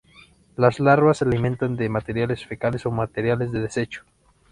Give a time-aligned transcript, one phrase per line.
[0.55, 4.03] Las larvas se alimentan de materias fecales o materiales de desecho.